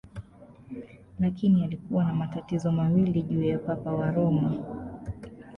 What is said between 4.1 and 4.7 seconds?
Roma.